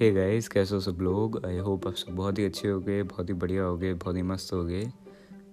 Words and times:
Hey 0.00 0.10
guys 0.12 0.48
कैसे 0.48 0.74
हो 0.74 0.80
सब 0.80 0.98
लोग? 1.02 1.40
आई 1.46 1.56
होप 1.58 1.86
आप 1.86 1.94
सब 1.94 2.14
बहुत 2.16 2.38
ही 2.38 2.44
अच्छे 2.44 2.68
हो 2.68 2.80
गए 2.80 3.02
बहुत 3.02 3.28
ही 3.28 3.34
बढ़िया 3.34 3.62
हो 3.62 3.76
गए 3.78 3.92
बहुत 3.94 4.16
ही 4.16 4.22
मस्त 4.22 4.52
हो 4.52 4.62
गए 4.64 4.84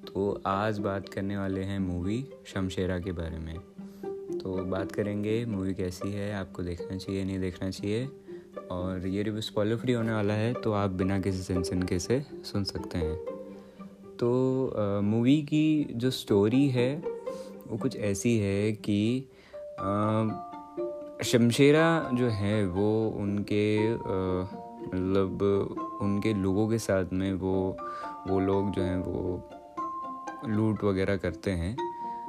तो 0.08 0.42
आज 0.46 0.80
बात 0.80 1.08
करने 1.10 1.38
वाले 1.38 1.62
हैं 1.62 1.78
मूवी 1.80 2.18
शमशेरा 2.48 2.98
के 3.00 3.12
बारे 3.12 3.40
में। 3.40 3.56
तो 4.40 4.56
बात 4.66 4.92
करेंगे 4.92 5.46
मूवी 5.46 5.74
कैसी 5.74 6.12
है, 6.12 6.32
आपको 6.34 6.64
देखना 6.64 6.98
चाहिए, 6.98 7.24
नहीं 7.24 7.40
देखना 7.40 7.70
चाहिए। 7.70 8.08
और 8.72 9.08
ये 9.08 9.24
रिव्यू 9.24 9.42
स्पॉइलर 9.42 9.78
फ्री 9.78 9.94
होने 9.94 10.14
वाला 10.14 10.34
है 10.34 10.54
तो 10.54 10.72
आप 10.74 10.92
बिना 10.92 11.20
किसी 11.20 11.54
टेंशन 11.54 11.82
के 11.84 12.00
से 12.00 12.24
सुन 12.46 12.64
सकते 12.64 12.98
हैं। 12.98 13.16
तो 14.20 15.02
मूवी 15.04 15.42
की 15.44 15.88
जो 15.92 16.12
स्टोरी 16.12 16.68
है, 16.70 16.96
वो 17.68 17.78
कुछ 17.78 17.98
ऐसी 17.98 18.38
है 18.38 18.72
कि 18.72 19.30
शमशेरा 21.26 22.10
जो 22.14 22.28
है 22.30 22.66
वो 22.68 22.90
उनके 23.20 23.94
मतलब 24.86 26.00
उनके 26.02 26.34
लोगों 26.34 26.68
के 26.70 26.78
साथ 26.78 27.14
में 27.14 27.34
वो 27.34 27.56
वो 28.28 28.40
लोग 28.40 28.72
जो 28.72 28.82
हैं 28.82 28.98
वो 28.98 29.50
लूट 30.48 30.84
वगैरह 30.84 31.18
करते 31.18 31.52
हैं। 31.52 31.76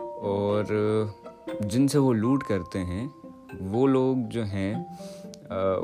और 0.02 0.66
जिनसे 1.62 1.98
वो 1.98 2.12
लूट 2.12 2.42
करते 2.42 2.78
हैं, 2.78 3.04
वो 3.62 3.86
लोग 3.86 4.28
जो 4.28 4.42
हैं 4.44 4.72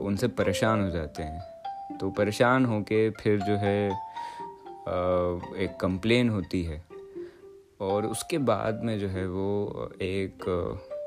उनसे 0.02 0.28
परेशान 0.28 0.84
हो 0.84 0.90
जाते 0.90 1.22
हैं। 1.22 1.98
तो 1.98 2.10
परेशान 2.10 2.64
होके 2.64 3.08
फिर 3.10 3.40
जो 3.40 3.56
है 3.56 3.88
एक 5.64 5.76
कंप्लेन 5.80 6.30
होती 6.30 6.62
है। 6.64 6.82
और 7.80 8.06
उसके 8.06 8.38
बाद 8.38 8.80
में 8.84 8.98
जो 8.98 9.08
है 9.08 9.26
वो 9.28 9.90
एक 10.02 10.44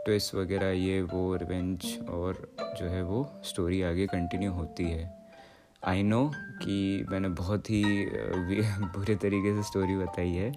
ट्विस्ट 0.06 0.36
वगैरह, 0.36 0.70
ये 0.70 1.02
वो 1.02 1.36
रिवेंज 1.36 2.00
और 2.10 2.48
जो 2.80 2.86
है 2.86 3.04
वो 3.04 3.42
स्टोरी 3.44 3.82
आगे 3.82 4.08
कंटिन्यू 4.08 4.52
होती 4.52 4.84
है। 4.84 5.10
आई 5.84 6.04
नो 6.04 6.32
कि 6.62 7.06
मैंने 7.10 7.30
बहुत 7.30 7.70
ही 7.70 7.84
बुरे 8.96 9.16
तरीके 9.16 9.56
से 9.56 9.64
स्टोरी 9.64 9.98
बताई 9.98 10.32
है, 10.32 10.52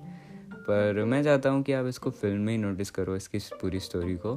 पर 0.52 1.04
मैं 1.04 1.22
चाहता 1.22 1.50
हूँ 1.50 1.62
कि 1.62 1.72
आप 1.72 1.86
इसको 1.86 2.10
फ़िल्म 2.10 2.40
में 2.40 2.52
ही 2.52 2.58
नोटिस 2.58 2.90
करो, 2.90 3.16
इसकी 3.16 3.38
पूरी 3.38 3.80
स्टोरी 3.80 4.16
को। 4.16 4.36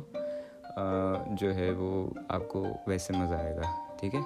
जो 1.31 1.51
है 1.51 1.71
वो 1.71 2.15
आपको 2.31 2.61
वैसे 2.87 3.13
मज़ा 3.13 3.37
आएगा, 3.37 3.97
ठीक 4.01 4.13
है? 4.13 4.21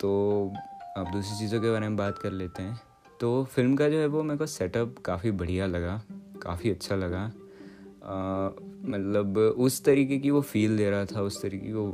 तो 0.00 0.52
अब 0.96 1.10
दूसरी 1.12 1.38
चीज़ों 1.38 1.60
के 1.62 1.70
बारे 1.70 1.88
में 1.88 1.96
बात 1.96 2.18
कर 2.18 2.30
लेते 2.30 2.62
हैं। 2.62 2.80
तो 3.20 3.44
फ़िल्म 3.44 3.76
का 3.76 3.88
जो 3.88 3.98
है 3.98 4.06
वो 4.06 4.22
मेरे 4.22 4.38
को 4.38 4.46
सेटअप 4.46 4.94
काफ़ी 5.04 5.30
बढ़िया 5.30 5.66
लगा, 5.66 6.00
काफ़ी 6.42 6.70
अच्छा 6.70 6.96
लगा। 6.96 7.30
मतलब 8.04 9.38
उस 9.38 9.84
तरीके 9.84 10.18
की 10.18 10.30
वो 10.30 10.40
फील 10.40 10.76
दे 10.76 10.90
रहा 10.90 11.04
था 11.04 11.22
उस 11.22 11.42
तरीके 11.42 11.72
को 11.72 11.86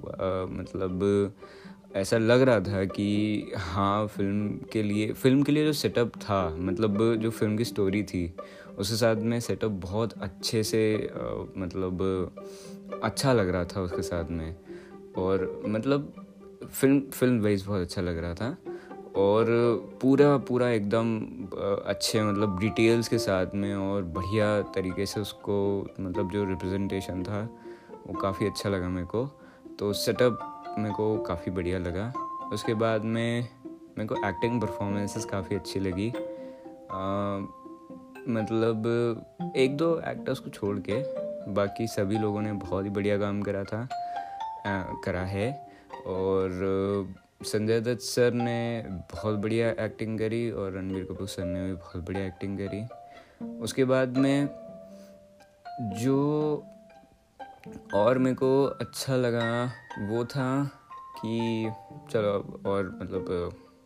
मतलब 0.51 1.33
ऐसा 1.97 2.19
लग 2.19 2.42
रहा 2.42 2.61
था 2.61 2.84
कि 2.84 3.53
हाँ 3.56 4.06
फ़िल्म 4.06 4.59
के 4.73 4.83
लिए 4.83 5.12
फ़िल्म 5.12 5.42
के 5.42 5.53
लिए 5.53 5.64
जो 5.64 5.73
सेटअप 5.73 6.17
था 6.17 6.48
मतलब 6.59 7.14
जो 7.14 7.31
फ़िल्म 7.31 7.56
की 7.56 7.64
स्टोरी 7.64 8.03
थी 8.03 8.33
उसके 8.79 8.97
साथ 8.97 9.17
में 9.17 9.39
सेटअप 9.41 9.70
बहुत 9.70 10.12
अच्छे 10.23 10.62
से 10.62 10.83
आ, 10.97 11.45
मतलब 11.56 12.03
अच्छा 13.03 13.33
लग 13.33 13.48
रहा 13.48 13.64
था 13.64 13.81
उसके 13.81 14.03
साथ 14.03 14.31
में। 14.31 14.55
और 15.19 15.62
मतलब 15.67 16.12
फ़िल्म 16.64 17.01
फ़िल्म 17.01 17.41
वाइज 17.42 17.64
बहुत 17.67 17.81
अच्छा 17.81 18.03
लग 18.03 18.19
रहा 18.19 18.34
था। 18.34 18.56
और 19.19 19.47
पूरा 20.02 20.36
पूरा 20.38 20.69
एकदम 20.70 21.19
अच्छे 21.86 22.22
मतलब 22.22 22.58
डिटेल्स 22.58 23.08
के 23.08 23.19
साथ 23.19 23.55
में 23.55 23.74
और 23.74 24.02
बढ़िया 24.16 24.61
तरीके 24.74 25.06
से 25.06 25.20
उसको 25.20 25.56
मतलब 26.00 26.30
जो 26.30 26.44
रिप्रेजेंटेशन 26.44 27.22
था 27.22 27.41
वो 28.06 28.14
काफ़ी 28.20 28.46
अच्छा 28.46 28.69
लगा 28.69 28.89
मेरे 28.89 29.06
को। 29.06 29.24
तो 29.78 29.92
सेटअप 29.92 30.64
मेरे 30.78 30.94
को 30.94 31.16
काफ़ी 31.19 31.52
बढ़िया 31.52 31.78
लगा। 31.78 32.12
उसके 32.52 32.74
बाद 32.74 33.05
में 33.05 33.48
मेरे 33.98 34.06
को 34.06 34.14
एक्टिंग 34.28 34.61
परफॉर्मेंसेस 34.61 35.24
काफ़ी 35.24 35.56
अच्छी 35.56 35.80
लगी। 35.80 36.08
आ, 36.08 37.39
मतलब 38.28 39.52
एक 39.57 39.77
दो 39.77 39.95
एक्टर्स 40.08 40.39
को 40.39 40.51
छोड़ 40.51 40.78
के 40.78 41.02
बाकी 41.52 41.86
सभी 41.86 42.18
लोगों 42.18 42.42
ने 42.42 42.52
बहुत 42.52 42.84
ही 42.84 42.90
बढ़िया 42.90 43.18
काम 43.18 43.42
करा 43.42 43.64
था 43.64 43.80
आ, 44.67 44.83
करा 45.05 45.24
है। 45.27 45.51
और 46.07 46.51
संजय 47.41 47.81
दत्त 47.81 48.01
सर 48.01 48.33
ने 48.33 48.83
बहुत 49.13 49.37
बढ़िया 49.39 49.69
एक्टिंग 49.85 50.19
करी 50.19 50.51
और 50.51 50.73
रणबीर 50.73 51.05
कपूर 51.05 51.29
सर 51.29 51.45
ने 51.45 51.67
भी 51.67 51.73
बहुत 51.73 52.05
बढ़िया 52.07 52.25
एक्टिंग 52.27 52.59
करी। 52.59 52.83
उसके 53.61 53.85
बाद 53.85 54.17
में 54.19 54.49
जो 55.99 56.17
और 57.95 58.19
मेरे 58.19 58.37
को 58.37 58.65
अच्छा 58.65 59.17
लगा 59.17 59.73
वो 60.01 60.25
था 60.25 60.49
कि 61.17 61.71
चलो 62.11 62.63
और 62.67 62.91
मतलब 63.03 63.25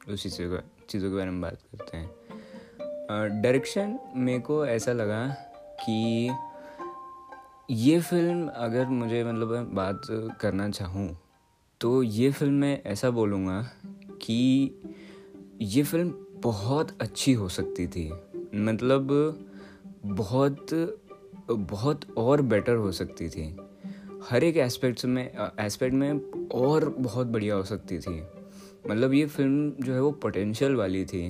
दूसरी 0.08 0.30
चीज़ों 0.30 0.58
चीज़ों 0.88 1.10
के 1.10 1.16
बारे 1.16 1.30
में 1.30 1.40
बात 1.40 1.58
करते 1.62 1.96
हैं। 1.96 3.42
डायरेक्शन 3.42 3.98
मेरे 4.16 4.40
को 4.40 4.64
ऐसा 4.66 4.92
लगा 4.92 5.26
कि 5.80 6.30
ये 7.70 8.00
फ़िल्म 8.00 8.48
अगर 8.48 8.86
मुझे 8.86 9.24
मतलब 9.24 9.74
बात 9.74 10.00
करना 10.40 10.70
चाहूँ 10.70 11.08
तो 11.82 12.02
ये 12.02 12.30
फ़िल्म 12.30 12.54
मैं 12.54 12.82
ऐसा 12.86 13.10
बोलूँगा 13.10 13.60
कि 14.22 14.80
ये 15.60 15.82
फ़िल्म 15.82 16.12
बहुत 16.42 16.90
अच्छी 17.00 17.32
हो 17.32 17.48
सकती 17.48 17.86
थी। 17.86 18.12
मतलब 18.54 19.08
बहुत 20.04 20.66
बहुत 21.50 22.00
और 22.16 22.42
बेटर 22.42 22.74
हो 22.74 22.92
सकती 22.92 23.28
थी। 23.28 23.56
हर 24.30 24.44
एक 24.44 24.56
एस्पेक्ट 24.56 25.04
में 25.04 25.24
एस्पेक्ट 25.60 25.94
में 25.94 26.48
और 26.54 26.88
बहुत 26.98 27.26
बढ़िया 27.26 27.54
हो 27.54 27.64
सकती 27.64 27.98
थी। 27.98 28.22
मतलब 28.90 29.14
ये 29.14 29.26
फ़िल्म 29.26 29.84
जो 29.84 29.92
है 29.92 30.00
वो 30.02 30.12
पोटेंशियल 30.12 30.74
वाली 30.74 31.04
थी, 31.04 31.28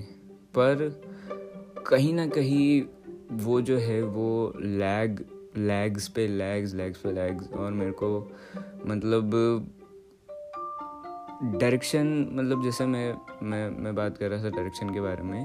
पर 0.55 0.89
कहीं 1.87 2.15
ना 2.15 2.27
कहीं 2.27 2.83
वो 3.45 3.61
जो 3.61 3.79
है 3.79 4.03
वो 4.03 4.53
लैग, 4.57 5.25
लैग्स 5.57 6.09
पे, 6.09 6.29
लैग्स 6.29 6.75
लैग्स 6.75 6.99
पे, 6.99 7.13
लैग्स, 7.13 7.49
और 7.49 7.73
मेरे 7.73 7.93
को 7.93 8.29
मतलब 8.87 9.71
डायरेक्शन 11.45 12.07
मतलब 12.33 12.63
जैसे 12.65 12.87
मैं 12.87 13.15
मैं 13.43 13.69
मैं 13.83 13.95
बात 13.95 14.19
कर 14.19 14.29
रहा 14.31 14.45
था 14.45 14.51
डायरेक्शन 14.51 14.91
के 14.95 15.01
बारे 15.01 15.23
में 15.23 15.45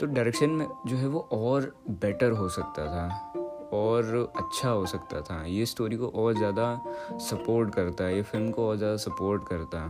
तो 0.00 0.06
डायरेक्शन 0.06 0.50
में 0.50 0.66
जो 0.86 0.96
है 0.96 1.06
वो 1.06 1.20
और 1.32 1.74
बेटर 1.90 2.30
हो 2.30 2.48
सकता 2.48 2.86
था 2.86 3.30
और 3.72 4.32
अच्छा 4.36 4.68
हो 4.68 4.84
सकता 4.86 5.20
था। 5.20 5.42
ये 5.46 5.66
स्टोरी 5.66 5.96
को 5.96 6.08
और 6.14 6.34
ज़्यादा 6.34 6.74
सपोर्ट 7.20 7.74
करता 7.74 8.08
ये 8.08 8.22
फ़िल्म 8.22 8.50
को 8.50 8.68
और 8.68 8.76
ज़्यादा 8.76 8.96
सपोर्ट 8.96 9.42
करता। 9.48 9.88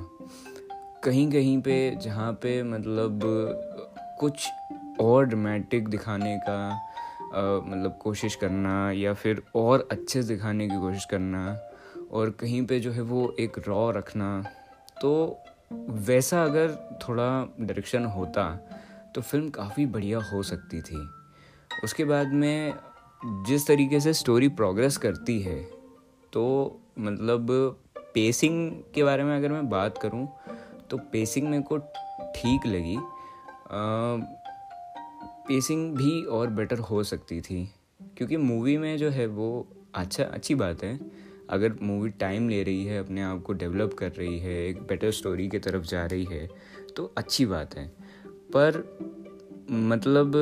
कहीं 1.04 1.30
कहीं 1.32 1.60
पे 1.62 1.78
जहाँ 2.02 2.32
पे 2.32 2.62
मतलब 2.62 3.20
कुछ 4.20 4.48
और 5.00 5.24
ड्रामेटिक 5.26 5.88
दिखाने 5.88 6.38
का 6.48 6.58
आ, 7.34 7.60
मतलब 7.60 7.98
कोशिश 8.02 8.34
करना 8.34 8.90
या 8.92 9.14
फिर 9.14 9.42
और 9.54 9.88
अच्छे 9.92 10.22
से 10.22 10.28
दिखाने 10.28 10.68
की 10.68 10.76
कोशिश 10.76 11.04
करना 11.04 11.46
और 12.12 12.30
कहीं 12.30 12.66
पे 12.66 12.80
जो 12.80 12.92
है 12.92 13.02
वो 13.02 13.34
एक 13.40 13.58
रॉ 13.68 13.90
रखना। 13.90 14.44
तो 15.04 15.38
वैसा 16.06 16.42
अगर 16.44 16.70
थोड़ा 17.02 17.24
डायरेक्शन 17.60 18.04
होता 18.04 18.44
तो 19.14 19.20
फ़िल्म 19.20 19.48
काफ़ी 19.50 19.84
बढ़िया 19.86 20.18
हो 20.32 20.42
सकती 20.42 20.80
थी। 20.82 20.96
उसके 21.84 22.04
बाद 22.04 22.32
में 22.32 22.74
जिस 23.46 23.66
तरीके 23.66 24.00
से 24.00 24.12
स्टोरी 24.12 24.48
प्रोग्रेस 24.50 24.96
करती 24.96 25.38
है 25.40 25.58
तो 26.32 26.44
मतलब 26.98 27.50
पेसिंग 28.14 28.70
के 28.94 29.04
बारे 29.04 29.24
में 29.24 29.36
अगर 29.36 29.52
मैं 29.52 29.68
बात 29.70 29.98
करूँ 29.98 30.26
तो 30.90 30.98
पेसिंग 31.12 31.48
मेरे 31.48 31.62
को 31.62 31.78
ठीक 32.36 32.66
लगी। 32.66 32.96
पेसिंग 35.48 35.96
भी 35.96 36.22
और 36.24 36.50
बेटर 36.50 36.78
हो 36.80 37.02
सकती 37.04 37.40
थी, 37.40 37.64
क्योंकि 38.16 38.36
मूवी 38.36 38.76
में 38.78 38.96
जो 38.98 39.10
है 39.10 39.26
वो 39.26 39.66
अच्छा 39.94 40.24
अच्छी 40.24 40.54
बात 40.54 40.84
है। 40.84 40.98
अगर 41.50 41.72
मूवी 41.82 42.10
टाइम 42.10 42.48
ले 42.48 42.62
रही 42.62 42.84
है, 42.84 42.98
अपने 42.98 43.22
आप 43.22 43.42
को 43.42 43.52
डेवलप 43.52 43.94
कर 43.94 44.10
रही 44.10 44.38
है, 44.38 44.66
एक 44.68 44.82
बेटर 44.82 45.10
स्टोरी 45.10 45.48
की 45.48 45.58
तरफ़ 45.58 45.84
जा 45.84 46.04
रही 46.06 46.24
है 46.24 46.48
तो 46.96 47.12
अच्छी 47.16 47.46
बात 47.46 47.76
है। 47.76 47.86
पर 48.56 48.82
मतलब 49.70 50.32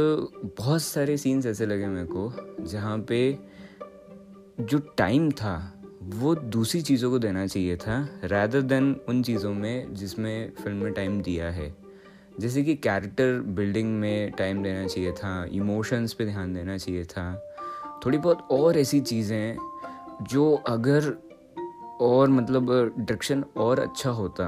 बहुत 0.59 0.83
सारे 0.83 1.17
सीन्स 1.17 1.47
ऐसे 1.47 1.67
लगे 1.67 1.87
मेरे 1.87 2.07
को, 2.07 2.33
जहाँ 2.65 2.99
पे 2.99 3.39
जो 4.61 4.79
टाइम 4.99 5.31
था, 5.31 5.79
वो 6.03 6.35
दूसरी 6.35 6.81
चीज़ों 6.83 7.11
को 7.11 7.19
देना 7.19 7.47
चाहिए 7.47 7.77
था 7.77 7.97
रैदर 8.25 8.63
देन 8.63 8.95
उन 9.09 9.23
चीज़ों 9.23 9.53
में 9.55 9.95
जिसमें 9.95 10.53
फ़िल्म 10.55 10.77
में 10.77 10.93
टाइम 10.93 11.21
दिया 11.23 11.51
है। 11.51 11.75
जैसे 12.41 12.63
कि 12.65 12.75
कैरेक्टर 12.75 13.41
बिल्डिंग 13.47 13.95
में 14.01 14.31
टाइम 14.31 14.63
देना 14.63 14.87
चाहिए 14.87 15.13
था 15.13 15.45
इमोशंस 15.53 16.13
पे 16.13 16.25
ध्यान 16.25 16.55
देना 16.55 16.77
चाहिए 16.79 17.05
था। 17.05 17.35
थोड़ी 18.07 18.19
बहुत 18.19 18.47
और 18.51 18.79
ऐसी 18.79 19.01
चीज़ें 19.01 19.72
जो 20.23 20.55
अगर 20.69 21.13
और 22.01 22.29
मतलब 22.31 22.71
डायरेक्शन 22.71 23.45
और 23.57 23.81
अच्छा 23.81 24.11
होता 24.11 24.47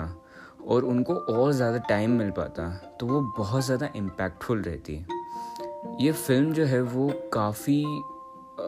और 0.67 0.85
उनको 0.85 1.15
और 1.15 1.53
ज़्यादा 1.53 1.79
टाइम 1.89 2.11
मिल 2.11 2.31
पाता 2.31 2.69
तो 3.01 3.07
वो 3.07 3.21
बहुत 3.39 3.65
ज़्यादा 3.65 3.89
इम्पैक्टफुल 3.97 4.63
रहती। 4.63 4.95
ये 6.01 6.13
फ़िल्म 6.13 6.53
जो 6.53 6.65
है 6.65 6.81
वो 6.83 7.09
काफ़ी 7.33 7.83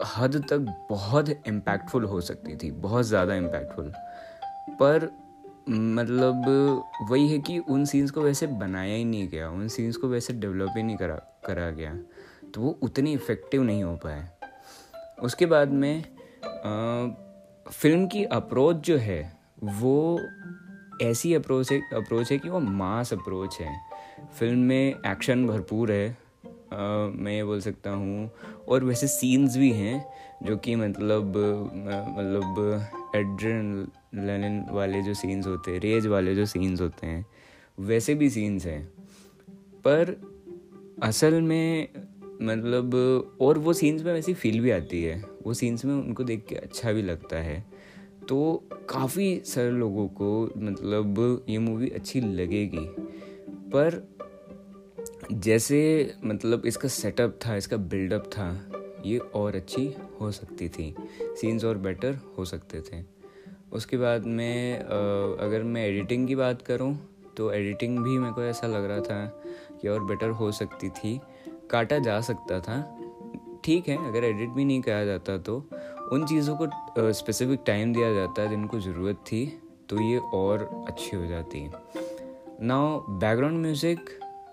हद 0.07 0.35
तक 0.49 0.65
बहुत 0.89 1.29
इम्पैक्टफुल 1.29 2.03
हो 2.03 2.19
सकती 2.21 2.55
थी, 2.55 2.71
बहुत 2.71 3.05
ज़्यादा 3.05 3.35
इम्पैक्टफुल 3.35 3.91
पर 4.79 5.09
मतलब 5.69 6.45
वही 7.09 7.27
है 7.27 7.39
कि 7.39 7.57
उन 7.59 7.85
सीन्स 7.85 8.11
को 8.11 8.21
वैसे 8.21 8.47
बनाया 8.47 8.95
ही 8.95 9.05
नहीं 9.05 9.27
गया, 9.29 9.49
उन 9.49 9.67
सीन्स 9.67 9.97
को 9.97 10.07
वैसे 10.07 10.33
डेवलप 10.35 10.73
ही 10.77 10.83
नहीं 10.83 10.97
करा 10.97 11.15
करा 11.45 11.69
गया 11.71 11.95
तो 12.53 12.61
वो 12.61 12.77
उतनी 12.83 13.13
इफ़ेक्टिव 13.13 13.63
नहीं 13.63 13.83
हो 13.83 13.95
पाए। 14.03 14.27
उसके 15.23 15.45
बाद 15.45 15.71
में 15.73 16.03
फ़िल्म 17.71 18.07
की 18.07 18.23
अप्रोच 18.23 18.75
जो 18.75 18.97
है 18.97 19.21
वो 19.63 20.19
ऐसी 21.01 21.33
अप्रोच 21.33 21.71
है 21.71 21.79
अप्रोच 21.93 22.31
है 22.31 22.37
कि 22.37 22.49
वो 22.49 22.59
मास 22.59 23.13
अप्रोच 23.13 23.57
है। 23.61 23.75
फ़िल्म 24.39 24.59
में 24.59 24.93
एक्शन 25.07 25.45
भरपूर 25.47 25.91
है 25.91 26.09
आ, 26.73 27.07
मैं 27.07 27.31
ये 27.31 27.43
बोल 27.43 27.59
सकता 27.61 27.89
हूँ। 27.89 28.31
और 28.67 28.83
वैसे 28.83 29.07
सीन्स 29.07 29.57
भी 29.57 29.71
हैं 29.71 30.05
जो 30.43 30.55
कि 30.57 30.75
मतलब 30.75 31.37
मतलब 32.17 33.11
एड्रेन 33.15 34.65
वाले 34.71 35.01
जो 35.01 35.13
सीन्स 35.13 35.47
होते 35.47 35.71
हैं 35.71 35.79
रेज 35.79 36.07
वाले 36.07 36.35
जो 36.35 36.45
सीन्स 36.45 36.81
होते 36.81 37.07
हैं 37.07 37.25
वैसे 37.79 38.15
भी 38.15 38.29
सीन्स 38.29 38.65
हैं। 38.65 38.81
पर 39.85 40.15
असल 41.03 41.41
में 41.41 41.87
मतलब 42.41 42.95
और 43.41 43.57
वो 43.57 43.73
सीन्स 43.73 44.03
में 44.03 44.13
वैसी 44.13 44.33
फील 44.33 44.59
भी 44.59 44.71
आती 44.71 45.03
है। 45.03 45.21
वो 45.47 45.53
सीन्स 45.53 45.85
में 45.85 45.93
उनको 45.93 46.23
देख 46.23 46.45
के 46.45 46.55
अच्छा 46.55 46.91
भी 46.91 47.01
लगता 47.01 47.37
है। 47.37 47.63
तो 48.29 48.63
काफ़ी 48.89 49.41
सारे 49.45 49.71
लोगों 49.71 50.07
को 50.07 50.29
मतलब 50.57 51.45
ये 51.49 51.57
मूवी 51.57 51.89
अच्छी 51.89 52.21
लगेगी। 52.21 52.85
पर 53.73 54.07
जैसे 55.31 55.79
मतलब 56.25 56.65
इसका 56.65 56.87
सेटअप 56.87 57.39
था, 57.45 57.55
इसका 57.55 57.77
बिल्डअप 57.77 58.25
था, 58.27 58.49
ये 59.05 59.17
और 59.17 59.55
अच्छी 59.55 59.93
हो 60.21 60.31
सकती 60.31 60.69
थी। 60.69 60.93
सीन्स 61.21 61.65
और 61.65 61.77
बेटर 61.77 62.19
हो 62.37 62.45
सकते 62.45 62.81
थे। 62.81 63.03
उसके 63.73 63.97
बाद 63.97 64.25
में 64.25 64.79
अगर 64.79 65.63
मैं 65.63 65.87
एडिटिंग 65.87 66.27
की 66.27 66.35
बात 66.35 66.61
करूँ 66.61 66.97
तो 67.37 67.51
एडिटिंग 67.53 67.97
भी 67.99 68.17
मेरे 68.17 68.33
को 68.33 68.43
ऐसा 68.43 68.67
लग 68.67 68.85
रहा 68.85 68.99
था 68.99 69.25
कि 69.81 69.87
और 69.87 70.03
बेटर 70.03 70.29
हो 70.29 70.51
सकती 70.51 70.89
थी। 70.89 71.19
काटा 71.71 71.99
जा 71.99 72.19
सकता 72.21 72.59
था 72.59 72.96
ठीक 73.67 73.87
है 73.89 73.95
अगर 74.07 74.23
एडिट 74.23 74.49
भी 74.49 74.65
नहीं 74.65 74.81
किया 74.81 75.03
जाता 75.05 75.37
तो। 75.37 75.55
उन 76.13 76.25
चीज़ों 76.25 76.55
को 76.57 77.11
स्पेसिफिक 77.13 77.63
टाइम 77.67 77.93
दिया 77.93 78.13
जाता 78.13 78.41
है 78.41 78.49
जिनको 78.49 78.79
ज़रूरत 78.79 79.23
थी 79.27 79.45
तो 79.89 79.99
ये 80.01 80.17
और 80.33 80.63
अच्छी 80.89 81.17
हो 81.17 81.25
जाती 81.25 81.69
now 82.67 82.99
background 83.19 83.61
music 83.61 84.09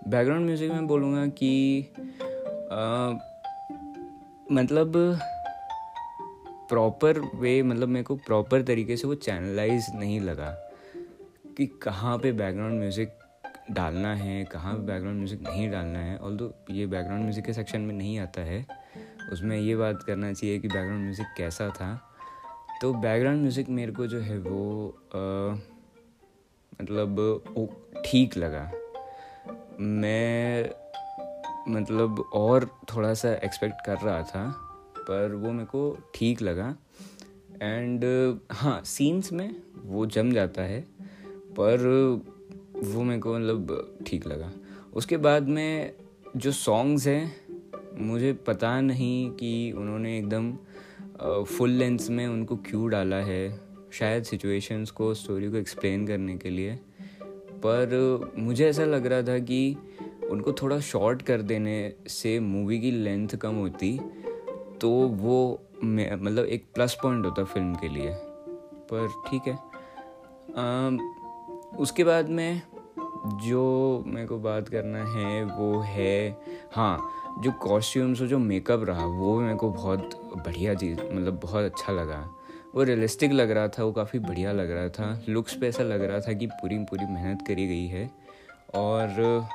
background 0.07 0.45
music 0.45 0.71
में 0.71 0.87
बोलूँगा 0.87 1.25
कि 1.41 1.81
आ, 2.71 3.09
मतलब 4.51 4.93
प्रॉपर 6.69 7.19
वे 7.35 7.61
मतलब 7.63 7.87
मेरे 7.87 8.03
को 8.03 8.15
प्रॉपर 8.15 8.61
तरीके 8.63 8.97
से 8.97 9.07
वो 9.07 9.15
चैनलाइज 9.15 9.85
नहीं 9.95 10.19
लगा 10.21 10.49
कि 11.57 11.65
कहाँ 11.83 12.17
पे 12.17 12.31
बैकग्राउंड 12.31 12.79
म्यूज़िक 12.79 13.19
डालना 13.71 14.13
है 14.15 14.43
कहाँ 14.45 14.73
पे 14.75 14.85
बैकग्राउंड 14.85 15.17
म्यूज़िक 15.17 15.41
नहीं 15.41 15.69
डालना 15.71 15.99
है 15.99 16.17
ऑल 16.17 16.49
ये 16.71 16.85
बैकग्राउंड 16.87 17.23
म्यूज़िक 17.23 17.45
के 17.45 17.53
सेक्शन 17.53 17.81
में 17.81 17.95
नहीं 17.95 18.19
आता 18.19 18.41
है। 18.41 18.65
उसमें 19.31 19.57
ये 19.57 19.75
बात 19.75 20.03
करना 20.03 20.31
चाहिए 20.33 20.59
कि 20.59 20.67
बैकग्राउंड 20.67 21.03
म्यूज़िक 21.03 21.27
कैसा 21.37 21.69
था। 21.69 21.93
तो 22.81 22.93
बैकग्राउंड 22.93 23.41
म्यूज़िक 23.41 23.69
मेरे 23.69 23.91
को 23.91 24.07
जो 24.07 24.19
है 24.19 24.37
वो 24.39 24.89
आ, 25.15 25.55
मतलब 26.81 28.03
ठीक 28.05 28.37
लगा। 28.37 28.71
मैं 29.79 30.69
मतलब 31.69 32.19
और 32.33 32.69
थोड़ा 32.95 33.13
सा 33.13 33.33
एक्सपेक्ट 33.35 33.85
कर 33.85 33.97
रहा 33.97 34.21
था 34.23 34.47
पर 34.99 35.33
वो 35.33 35.51
मेरे 35.51 35.65
को 35.65 35.97
ठीक 36.15 36.41
लगा। 36.41 36.75
एंड 37.61 38.03
हाँ 38.51 38.81
सीन्स 38.85 39.31
में 39.33 39.49
वो 39.85 40.05
जम 40.05 40.31
जाता 40.31 40.61
है 40.61 40.81
पर 41.57 41.87
वो 42.75 43.03
मेरे 43.03 43.19
को 43.21 43.33
मतलब 43.35 43.97
ठीक 44.07 44.27
लगा। 44.27 44.51
उसके 44.93 45.17
बाद 45.17 45.47
में 45.47 45.93
जो 46.37 46.51
सॉन्ग्स 46.51 47.07
हैं 47.07 47.44
मुझे 47.99 48.33
पता 48.33 48.79
नहीं 48.81 49.29
कि 49.31 49.71
उन्होंने 49.71 50.17
एकदम 50.17 50.53
फुल 51.43 51.69
लेंथ 51.69 51.99
में 52.09 52.27
उनको 52.27 52.55
क्यों 52.55 52.89
डाला 52.89 53.15
है 53.15 53.59
शायद 53.91 54.23
सिचुएशंस 54.23 54.91
को 54.91 55.13
स्टोरी 55.13 55.51
को 55.51 55.57
एक्सप्लेन 55.57 56.07
करने 56.07 56.37
के 56.37 56.49
लिए। 56.49 56.79
पर 57.65 58.33
मुझे 58.37 58.67
ऐसा 58.69 58.83
लग 58.83 59.05
रहा 59.05 59.21
था 59.21 59.37
कि 59.39 59.77
उनको 60.29 60.53
थोड़ा 60.53 60.79
शॉर्ट 60.79 61.21
कर 61.21 61.41
देने 61.41 61.93
से 62.07 62.39
मूवी 62.39 62.79
की 62.79 62.91
लेंथ 62.91 63.35
कम 63.35 63.55
होती 63.55 63.99
तो 64.81 64.89
वो 64.89 65.61
मतलब 65.83 66.45
एक 66.45 66.65
प्लस 66.75 66.97
पॉइंट 67.03 67.25
होता 67.25 67.43
फ़िल्म 67.43 67.75
के 67.75 67.89
लिए। 67.89 68.11
पर 68.91 69.07
ठीक 69.29 69.47
है। 69.47 69.57
आ, 70.57 70.89
उसके 71.77 72.03
बाद 72.03 72.29
में 72.29 72.61
जो 73.43 74.03
मेरे 74.07 74.27
को 74.27 74.37
बात 74.37 74.69
करना 74.69 75.03
है 75.13 75.43
वो 75.45 75.79
है 75.79 76.37
हाँ 76.73 76.97
जो 77.43 77.51
कॉस्ट्यूम्स 77.51 78.21
और 78.21 78.27
जो 78.27 78.39
मेकअप 78.39 78.83
रहा, 78.83 79.05
वो 79.05 79.39
मेरे 79.41 79.55
को 79.55 79.69
बहुत 79.69 80.09
बढ़िया 80.37 80.73
चीज़ 80.73 80.99
मतलब 81.01 81.39
बहुत 81.43 81.63
अच्छा 81.63 81.93
लगा। 81.93 82.19
वो 82.75 82.83
रियलिस्टिक 82.83 83.31
लग 83.31 83.51
रहा 83.51 83.67
था, 83.67 83.83
वो 83.83 83.91
काफ़ी 83.91 84.19
बढ़िया 84.19 84.51
लग 84.51 84.71
रहा 84.71 84.89
था। 84.89 85.21
लुक्स 85.29 85.53
पे 85.53 85.67
ऐसा 85.67 85.83
लग 85.83 86.03
रहा 86.03 86.19
था 86.19 86.33
कि 86.33 86.47
पूरी 86.47 86.77
पूरी 86.79 87.05
मेहनत 87.05 87.43
करी 87.47 87.67
गई 87.67 87.87
है। 87.87 88.09
और 88.75 89.47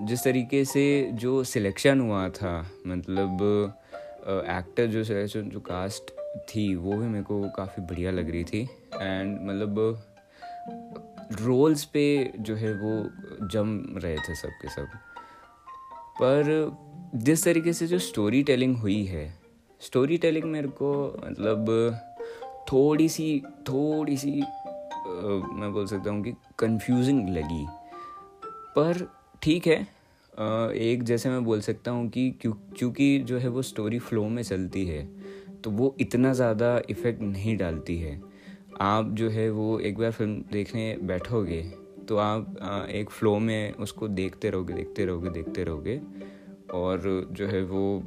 जिस 0.00 0.24
तरीके 0.24 0.64
से 0.64 1.10
जो 1.12 1.42
सिलेक्शन 1.44 2.00
हुआ 2.00 2.28
था 2.28 2.66
मतलब 2.86 3.38
एक्टर 4.28 4.86
जो 4.86 5.04
सिलेक्शन 5.04 5.48
जो 5.50 5.60
कास्ट 5.60 6.10
थी, 6.48 6.74
वो 6.74 6.92
भी 6.92 7.06
मेरे 7.06 7.24
को 7.24 7.42
काफ़ी 7.50 7.82
बढ़िया 7.82 8.10
लग 8.10 8.30
रही 8.30 8.44
थी। 8.44 8.62
एंड 8.94 9.40
मतलब 9.42 10.02
रोल्स 11.40 11.84
पे 11.84 12.32
जो 12.40 12.54
है 12.54 12.72
वो 12.74 12.92
जम 13.48 13.80
रहे 13.96 14.16
थे 14.18 14.34
सब 14.34 14.48
के 14.62 14.68
सब। 14.68 14.86
पर 16.20 16.87
जिस 17.14 17.44
तरीके 17.44 17.72
से 17.72 17.86
जो 17.86 17.98
स्टोरी 17.98 18.42
टेलिंग 18.42 18.76
हुई 18.76 19.04
है 19.04 19.26
स्टोरी 19.80 20.16
टेलिंग 20.18 20.44
मेरे 20.44 20.68
को 20.68 20.90
मतलब 21.24 21.66
थोड़ी 22.72 23.08
सी 23.08 23.42
थोड़ी 23.68 24.16
सी 24.16 24.30
मैं 24.30 25.72
बोल 25.72 25.86
सकता 25.86 26.10
हूँ 26.10 26.22
कि 26.22 26.32
कंफ्यूजिंग 26.58 27.28
लगी। 27.28 27.66
पर 28.76 29.06
ठीक 29.42 29.66
है 29.66 29.80
एक 30.76 31.02
जैसे 31.02 31.28
मैं 31.28 31.44
बोल 31.44 31.60
सकता 31.60 31.90
हूँ 31.90 32.08
कि 32.08 32.30
क्यों, 32.40 32.52
क्योंकि 32.78 33.18
जो 33.18 33.38
है 33.38 33.48
वो 33.48 33.62
स्टोरी 33.62 33.98
फ्लो 33.98 34.24
में 34.24 34.42
चलती 34.42 34.86
है 34.86 35.02
तो 35.62 35.70
वो 35.70 35.94
इतना 36.00 36.32
ज़्यादा 36.32 36.80
इफ़ेक्ट 36.90 37.22
नहीं 37.22 37.56
डालती 37.56 37.98
है। 37.98 38.20
आप 38.80 39.10
जो 39.10 39.28
है 39.30 39.50
वो 39.50 39.78
एक 39.80 39.98
बार 39.98 40.10
फ़िल्म 40.12 40.42
देखने 40.52 40.96
बैठोगे 41.02 41.62
तो 42.08 42.16
आप 42.16 42.86
एक 42.90 43.10
फ़्लो 43.10 43.38
में 43.38 43.72
उसको 43.74 44.08
देखते 44.08 44.50
रहोगे 44.50 44.74
देखते 44.74 45.04
रहोगे 45.04 45.30
देखते 45.30 45.64
रहोगे 45.64 46.00
और 46.70 47.28
जो 47.32 47.46
है 47.46 47.62
वो 47.64 48.02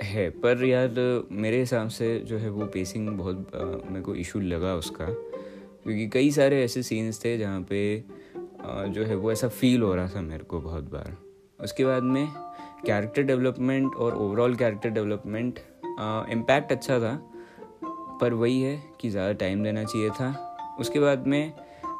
है, 0.00 0.28
पर 0.30 0.64
यार 0.64 1.26
मेरे 1.32 1.58
हिसाब 1.60 1.88
से 1.88 2.18
जो 2.20 2.38
है 2.38 2.50
वो 2.50 2.66
पेसिंग 2.68 3.08
बहुत 3.08 3.50
मेरे 3.86 4.00
को 4.00 4.14
इशू 4.16 4.40
लगा 4.42 4.74
उसका। 4.74 5.06
क्योंकि 5.06 6.06
कई 6.08 6.30
सारे 6.30 6.62
ऐसे 6.64 6.82
सीन्स 6.82 7.24
थे 7.24 7.36
जहाँ 7.38 7.60
पे 7.70 7.82
जो 8.90 9.04
है 9.04 9.14
वो 9.16 9.32
ऐसा 9.32 9.48
फील 9.50 9.82
हो 9.82 9.94
रहा 9.94 10.08
था 10.08 10.20
मेरे 10.22 10.44
को 10.44 10.60
बहुत 10.60 10.90
बार। 10.92 11.16
उसके 11.58 11.84
बाद 11.84 12.02
में 12.04 12.26
कैरेक्टर 12.86 13.22
डेवलपमेंट 13.22 13.94
और 13.94 14.16
ओवरऑल 14.16 14.54
कैरेक्टर 14.54 14.90
डेवलपमेंट 14.90 15.58
इम्पैक्ट 16.30 16.72
अच्छा 16.72 16.98
था, 17.00 17.14
पर 18.20 18.32
वही 18.34 18.60
है 18.62 18.82
कि 19.00 19.10
ज़्यादा 19.10 19.32
टाइम 19.34 19.62
देना 19.64 19.84
चाहिए 19.84 20.10
था। 20.10 20.76
उसके 20.80 21.00
बाद 21.00 21.26
में 21.26 21.52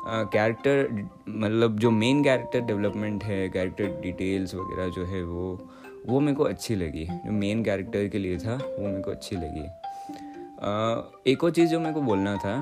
कैरेक्टर 0.09 0.89
मतलब 1.29 1.79
जो 1.79 1.91
मेन 1.91 2.23
कैरेक्टर 2.25 2.61
डेवलपमेंट 2.63 3.25
है 3.25 3.49
कैरेक्टर 3.49 4.01
डिटेल्स 4.03 4.55
वगैरह 4.55 4.89
जो 4.89 5.05
है 5.05 5.23
वो 5.25 5.57
वो 6.07 6.21
मेरे 6.21 6.37
को 6.37 6.45
अच्छी 6.45 6.75
लगी। 6.75 7.05
जो 7.05 7.33
मेन 7.33 7.63
कैरेक्टर 7.65 8.07
के 8.09 8.19
लिए 8.19 8.39
था, 8.39 8.55
वो 8.55 8.87
मेरे 8.89 9.03
को 9.03 9.11
अच्छी 9.11 9.37
लगी। 9.37 9.65
एक 11.31 11.45
और 11.45 11.51
चीज़ 11.51 11.71
जो 11.71 11.81
मेरे 11.81 11.95
को 11.95 12.01
बोलना 12.01 12.37
था, 12.37 12.57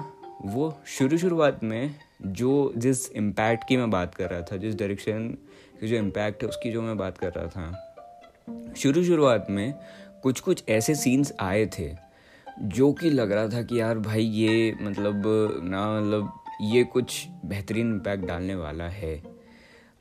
वो 0.44 0.74
शुरू 0.86 1.18
शुरुआत 1.18 1.62
में 1.64 1.94
जो 2.22 2.72
जिस 2.76 3.10
इम्पैक्ट 3.12 3.64
की 3.68 3.76
मैं 3.76 3.90
बात 3.90 4.14
कर 4.14 4.30
रहा 4.30 4.42
था, 4.42 4.56
जिस 4.56 4.74
डायरेक्शन 4.74 5.28
की 5.80 5.88
जो 5.88 5.96
इम्पैक्ट 5.96 6.42
है, 6.42 6.48
उसकी 6.48 6.72
जो 6.72 6.82
मैं 6.82 6.96
बात 6.98 7.18
कर 7.18 7.32
रहा 7.36 7.46
था, 7.46 8.74
शुरू 8.76 9.04
शुरुआत 9.04 9.46
में 9.50 9.74
कुछ 10.22 10.40
कुछ 10.40 10.64
ऐसे 10.68 10.94
सीन्स 10.94 11.32
आए 11.40 11.66
थे, 11.78 11.90
जो 12.62 12.92
कि 12.92 13.10
लग 13.10 13.32
रहा 13.32 13.48
था 13.48 13.62
कि 13.62 13.80
यार 13.80 13.98
भाई 13.98 14.22
ये 14.22 14.74
मतलब 14.80 15.22
ना 15.64 16.00
मतलब 16.00 16.32
ये 16.62 16.84
कुछ 16.84 17.26
बेहतरीन 17.44 17.90
इम्पैक्ट 17.90 18.24
डालने 18.24 18.54
वाला 18.54 18.84
है। 18.84 19.33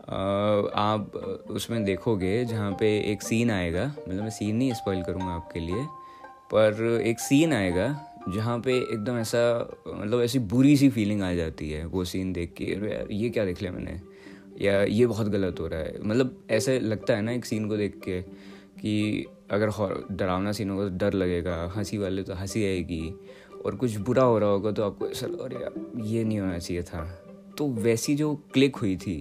आप 0.03 1.15
उसमें 1.49 1.83
देखोगे 1.83 2.43
जहाँ 2.45 2.71
पे 2.71 2.87
एक 3.11 3.21
सीन 3.23 3.51
आएगा। 3.51 3.85
मतलब 3.99 4.21
मैं 4.21 4.29
सीन 4.29 4.55
नहीं 4.55 4.73
स्पॉइल 4.73 5.03
करूँगा 5.03 5.33
आपके 5.33 5.59
लिए, 5.59 5.85
पर 6.53 7.01
एक 7.05 7.19
सीन 7.19 7.53
आएगा 7.53 7.87
जहाँ 8.29 8.59
पे 8.59 8.73
एकदम 8.73 9.17
ऐसा 9.17 9.43
मतलब 9.87 10.21
ऐसी 10.21 10.39
बुरी 10.39 10.75
सी 10.77 10.89
फीलिंग 10.89 11.21
आ 11.21 11.33
जाती 11.33 11.69
है 11.69 11.85
वो 11.85 12.03
सीन 12.05 12.33
देख 12.33 12.53
के। 12.53 12.65
यार, 12.65 13.07
ये 13.11 13.29
क्या 13.29 13.45
देख 13.45 13.61
लिया 13.61 13.71
मैंने? 13.71 13.99
या 14.61 14.81
ये 14.83 15.05
बहुत 15.05 15.27
गलत 15.27 15.59
हो 15.59 15.67
रहा 15.67 15.79
है? 15.79 15.99
मतलब 16.03 16.37
ऐसे 16.51 16.79
लगता 16.79 17.13
है 17.13 17.21
ना 17.21 17.31
एक 17.31 17.45
सीन 17.45 17.67
को 17.69 17.77
देख 17.77 17.99
के 18.03 18.21
कि 18.81 19.25
अगर 19.51 19.69
डरावना 20.11 20.51
सीन 20.51 20.69
होगा 20.69 20.87
तो 20.89 20.97
डर 20.97 21.13
लगेगा, 21.13 21.73
हँसी 21.75 21.97
वाले 21.97 22.23
तो 22.23 22.33
हँसी 22.33 22.63
आएगी। 22.65 23.13
और 23.65 23.75
कुछ 23.75 23.95
बुरा 23.97 24.23
हो 24.23 24.39
रहा 24.39 24.49
होगा 24.49 24.71
तो 24.71 24.83
आपको 24.83 25.09
ऐसा 25.09 25.27
अरे 25.43 25.55
यार, 25.55 25.73
ये 26.05 26.23
नहीं 26.23 26.39
होना 26.39 26.57
चाहिए 26.57 26.83
था। 26.83 27.03
तो 27.57 27.67
वैसी 27.67 28.15
जो 28.15 28.33
क्लिक 28.53 28.75
हुई 28.75 28.95
थी 28.97 29.15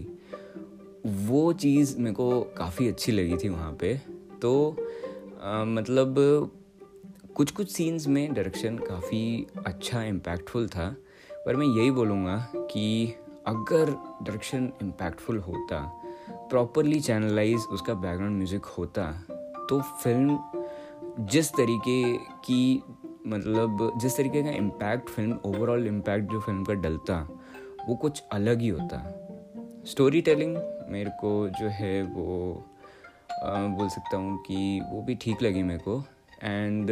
वो 1.06 1.52
चीज़ 1.52 1.96
मेरे 1.98 2.14
को 2.14 2.40
काफ़ी 2.56 2.88
अच्छी 2.88 3.12
लगी 3.12 3.36
थी 3.36 3.48
वहाँ 3.48 3.72
पे। 3.72 3.94
तो 4.42 4.76
आ, 5.42 5.64
मतलब 5.64 6.14
कुछ 7.36 7.50
कुछ 7.50 7.70
सीन्स 7.70 8.06
में 8.06 8.34
डायरेक्शन 8.34 8.76
काफ़ी 8.78 9.46
अच्छा 9.66 10.02
इम्पैक्टफुल 10.02 10.68
था। 10.68 10.88
पर 11.46 11.56
मैं 11.56 11.66
यही 11.66 11.90
बोलूँगा 11.90 12.36
कि 12.54 13.14
अगर 13.46 13.90
डायरेक्शन 13.90 14.72
इम्पैक्टफुल 14.82 15.38
होता 15.38 15.80
प्रॉपरली 16.50 17.00
चैनलाइज 17.00 17.66
उसका 17.72 17.94
बैकग्राउंड 17.94 18.36
म्यूज़िक 18.36 18.64
होता 18.78 19.10
तो 19.70 19.80
फ़िल्म 20.02 20.38
जिस 21.26 21.52
तरीके 21.52 22.16
की 22.44 22.82
मतलब 23.26 23.98
जिस 24.00 24.16
तरीके 24.16 24.42
का 24.42 24.50
इम्पैक्ट 24.50 25.08
फ़िल्म 25.08 25.38
ओवरऑल 25.44 25.86
इम्पैक्ट 25.86 26.30
जो 26.32 26.40
फ़िल्म 26.40 26.64
का 26.64 26.74
डलता 26.74 27.18
वो 27.88 27.94
कुछ 27.96 28.22
अलग 28.32 28.60
ही 28.60 28.68
होता। 28.68 28.98
स्टोरी 29.86 30.20
टेलिंग 30.20 30.56
मेरे 30.88 31.10
को 31.20 31.48
जो 31.50 31.68
है 31.70 32.02
वो 32.04 32.64
आ, 33.44 33.66
बोल 33.68 33.88
सकता 33.88 34.16
हूँ 34.16 34.36
कि 34.42 34.80
वो 34.90 35.02
भी 35.02 35.14
ठीक 35.14 35.42
लगी 35.42 35.62
मेरे 35.62 35.78
को। 35.78 36.02
एंड 36.42 36.90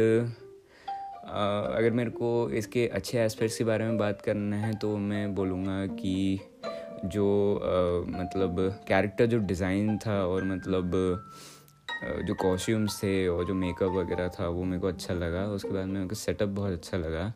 अगर 1.23 1.91
मेरे 1.91 2.09
को 2.09 2.49
इसके 2.51 2.87
अच्छे 2.89 3.19
एस्पेक्ट्स 3.19 3.57
के 3.57 3.63
बारे 3.63 3.85
में 3.85 3.97
बात 3.97 4.21
करना 4.21 4.55
है 4.57 4.73
तो 4.75 4.95
मैं 4.99 5.33
बोलूँगा 5.35 5.85
कि 5.95 6.39
जो 7.05 7.27
आ, 7.55 8.11
मतलब 8.13 8.59
कैरेक्टर 8.87 9.25
जो 9.25 9.37
डिज़ाइन 9.39 9.97
था 9.97 10.23
और 10.25 10.43
मतलब 10.43 10.91
जो 12.27 12.33
कॉस्ट्यूम्स 12.33 13.01
थे 13.03 13.27
और 13.27 13.45
जो 13.45 13.53
मेकअप 13.53 13.91
वगैरह 13.91 14.27
था 14.29 14.47
वो 14.47 14.63
मेरे 14.63 14.81
को 14.81 14.87
अच्छा 14.87 15.13
लगा। 15.13 15.45
उसके 15.47 15.69
बाद 15.69 15.85
मेरे 15.85 16.07
को 16.07 16.15
सेटअप 16.15 16.49
बहुत 16.49 16.71
अच्छा 16.71 16.97
लगा। 16.97 17.31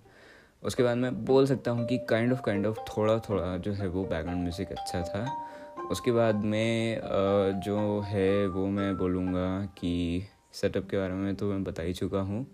उसके 0.64 0.84
बाद 0.84 0.98
मैं 0.98 1.14
बोल 1.26 1.46
सकता 1.46 1.72
हूँ 1.72 1.86
कि 1.88 1.98
काइंड 2.10 2.34
ऑफ़ 2.34 2.42
काइंड 2.42 2.66
ऑफ़ 2.66 2.78
थोड़ा 2.90 3.18
थोड़ा 3.30 3.58
जो 3.58 3.74
है 3.74 3.88
वो 3.88 4.04
बैकग्राउंड 4.04 4.42
म्यूज़िक 4.42 4.72
अच्छा 4.72 5.02
था। 5.04 5.26
उसके 5.92 6.12
बाद 6.12 6.44
में 6.44 7.02
जो 7.64 8.00
है 8.00 8.48
वो 8.48 8.66
मैं 8.68 8.98
बोलूँगा 8.98 9.66
कि 9.78 10.24
सेटअप 10.54 10.88
के 10.90 10.98
बारे 10.98 11.14
में 11.14 11.36
तो 11.36 11.50
मैं 11.50 11.64
बता 11.64 11.84
ही 11.84 11.94
चुका 11.94 12.20
हूँ। 12.20 12.46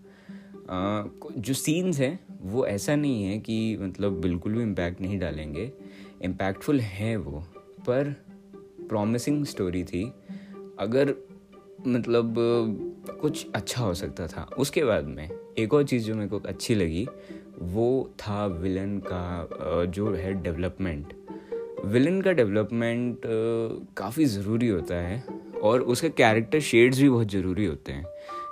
जो 1.38 1.54
सीन्स 1.54 2.00
हैं, 2.00 2.18
वो 2.42 2.66
ऐसा 2.66 2.96
नहीं 2.96 3.24
है 3.24 3.38
कि 3.38 3.76
मतलब 3.76 4.20
बिल्कुल 4.20 4.54
भी 4.54 4.62
इम्पैक्ट 4.62 5.00
नहीं 5.00 5.18
डालेंगे। 5.18 5.72
इम्पैक्टफुल 6.22 6.80
है 6.80 7.16
वो, 7.16 7.44
पर 7.86 8.14
प्रॉमिसिंग 8.88 9.44
स्टोरी 9.44 9.84
थी। 9.84 10.04
अगर 10.78 11.14
मतलब 11.86 12.34
कुछ 13.20 13.46
अच्छा 13.54 13.82
हो 13.82 13.94
सकता 13.94 14.26
था। 14.26 14.42
उसके 14.58 14.84
बाद 14.84 15.04
में 15.04 15.28
एक 15.58 15.74
और 15.74 15.84
चीज़ 15.84 16.06
जो 16.06 16.14
मेरे 16.14 16.28
को 16.28 16.38
अच्छी 16.38 16.74
लगी, 16.74 17.06
वो 17.58 18.10
था 18.18 18.46
विलन 18.46 18.98
का 19.06 19.84
जो 19.86 20.12
है 20.12 20.42
डेवलपमेंट 20.42 21.12
विलन 21.84 22.20
का 22.20 22.32
डेवलपमेंट 22.32 23.20
काफ़ी 23.96 24.24
ज़रूरी 24.24 24.68
होता 24.68 24.94
है 24.94 25.22
और 25.62 25.80
उसके 25.82 26.08
कैरेक्टर 26.10 26.60
शेड्स 26.60 27.00
भी 27.00 27.08
बहुत 27.08 27.30
ज़रूरी 27.30 27.64
होते 27.64 27.92
हैं। 27.92 28.04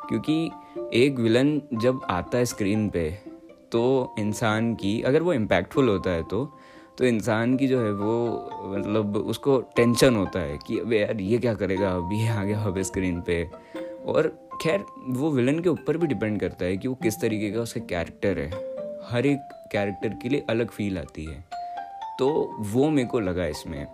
क्योंकि 0.09 0.51
एक 0.95 1.19
विलन 1.19 1.61
जब 1.75 2.01
आता 2.11 2.39
है 2.39 2.45
स्क्रीन 2.45 2.89
पे 2.91 3.11
तो 3.73 4.15
इंसान 4.19 4.75
की, 4.75 5.01
अगर 5.03 5.23
वो 5.23 5.33
इम्पैक्टफुल 5.33 5.89
होता 5.89 6.11
है 6.11 6.23
तो 6.23 6.45
तो 6.99 7.05
इंसान 7.07 7.57
की 7.57 7.67
जो 7.69 7.81
है 7.81 7.93
वो 7.93 8.75
मतलब 8.77 9.17
उसको 9.17 9.61
टेंशन 9.77 10.17
होता 10.17 10.41
है 10.41 10.59
कि 10.67 10.79
अबे 10.79 10.99
यार 11.01 11.21
ये 11.21 11.39
क्या 11.39 11.55
करेगा 11.55 11.91
अभी 11.91 12.27
आ 12.29 12.43
गया 12.45 12.61
अब 12.61 12.81
स्क्रीन 12.83 13.21
पे। 13.21 13.43
और 14.07 14.29
खैर, 14.63 14.85
वो 15.09 15.31
विलन 15.31 15.59
के 15.59 15.69
ऊपर 15.69 15.97
भी 15.97 16.07
डिपेंड 16.07 16.41
करता 16.41 16.65
है 16.65 16.77
कि 16.77 16.89
वो 16.89 16.95
किस 16.95 17.21
तरीके 17.21 17.51
का 17.51 17.61
उसका 17.61 17.81
कैरेक्टर 17.81 18.39
है। 18.39 18.49
हर 19.11 19.27
एक 19.27 19.49
कैरेक्टर 19.73 20.19
के 20.23 20.29
लिए 20.29 20.45
अलग 20.51 20.71
फील 20.71 20.99
आती 20.99 21.25
है। 21.25 21.45
तो 22.21 22.29
वो 22.61 22.89
मेरे 22.91 23.09
को 23.09 23.21
लगा 23.21 23.47
इसमें। 23.47 23.87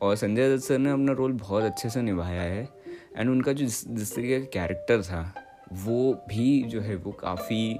और 0.00 0.16
संजय 0.16 0.54
दत्त 0.54 0.64
सर 0.64 0.78
ने 0.78 0.90
अपना 0.90 1.12
रोल 1.12 1.32
बहुत 1.32 1.64
अच्छे 1.64 1.90
से 1.90 2.02
निभाया 2.02 2.42
है। 2.42 2.68
एंड 3.16 3.30
उनका 3.30 3.52
जो 3.52 3.64
जिस 3.64 3.86
जिस 3.88 4.14
तरीके 4.14 4.40
का 4.40 4.46
कैरेक्टर 4.52 5.02
था, 5.02 5.22
वो 5.72 6.12
भी 6.28 6.62
जो 6.62 6.80
है 6.80 6.96
वो 6.96 7.12
काफ़ी 7.12 7.72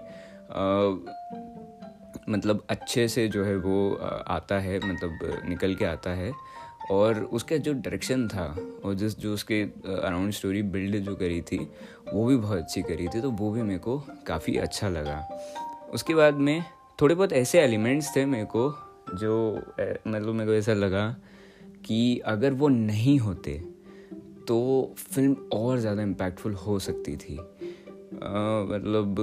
मतलब 2.28 2.64
अच्छे 2.70 3.06
से 3.08 3.28
जो 3.28 3.44
है 3.44 3.56
वो 3.56 3.94
आता 4.28 4.58
है 4.58 4.78
मतलब 4.78 5.44
निकल 5.48 5.74
के 5.74 5.84
आता 5.84 6.10
है। 6.10 6.32
और 6.90 7.18
उसका 7.32 7.56
जो 7.56 7.72
डायरेक्शन 7.72 8.26
था, 8.28 8.44
और 8.84 8.94
जिस, 8.94 9.18
जो 9.18 9.34
उसके 9.34 9.62
अराउंड 9.62 10.32
स्टोरी 10.32 10.62
बिल्ड 10.62 10.96
जो 10.96 11.14
करी 11.16 11.40
थी, 11.42 11.58
वो 12.12 12.26
भी 12.26 12.36
बहुत 12.36 12.58
अच्छी 12.58 12.82
करी 12.82 13.08
थी 13.08 13.20
तो 13.20 13.30
वो 13.30 13.50
भी 13.50 13.62
मेरे 13.62 13.78
को 13.78 13.98
काफ़ी 14.26 14.56
अच्छा 14.56 14.88
लगा। 14.88 15.18
उसके 15.94 16.14
बाद 16.14 16.34
में 16.34 16.62
थोड़े 17.00 17.14
बहुत 17.14 17.32
ऐसे 17.32 17.60
एलिमेंट्स 17.60 18.14
थे 18.16 18.24
मेरे 18.26 18.44
को 18.46 18.68
जो 19.14 19.62
मतलब 19.76 20.34
मेरे 20.34 20.46
को 20.46 20.54
ऐसा 20.54 20.74
लगा 20.74 21.08
कि 21.84 22.18
अगर 22.26 22.52
वो 22.52 22.68
नहीं 22.68 23.18
होते 23.18 23.52
तो 24.48 24.58
फ़िल्म 24.98 25.36
और 25.52 25.78
ज़्यादा 25.78 26.02
इम्पैक्टफुल 26.02 26.54
हो 26.56 26.78
सकती 26.78 27.16
थी। 27.16 27.34
मतलब 27.34 29.14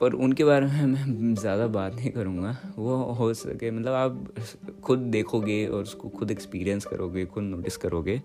पर 0.00 0.12
उनके 0.14 0.44
बारे 0.44 0.66
में 0.66 0.86
मैं 0.86 1.34
ज़्यादा 1.34 1.66
बात 1.68 1.94
नहीं 1.94 2.10
करूँगा। 2.10 2.56
वो 2.76 2.96
हो 3.14 3.32
सके 3.34 3.70
मतलब 3.70 3.92
आप 3.92 4.80
खुद 4.84 4.98
देखोगे 5.10 5.66
और 5.66 5.82
उसको 5.82 6.08
खुद 6.08 6.30
एक्सपीरियंस 6.30 6.84
करोगे, 6.84 7.24
खुद 7.26 7.44
नोटिस 7.44 7.76
करोगे, 7.76 8.20